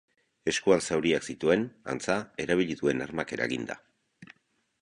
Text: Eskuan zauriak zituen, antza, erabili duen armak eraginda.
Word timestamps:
Eskuan 0.51 0.79
zauriak 0.85 1.27
zituen, 1.33 1.67
antza, 1.95 2.17
erabili 2.47 2.79
duen 2.83 3.07
armak 3.07 3.35
eraginda. 3.39 3.81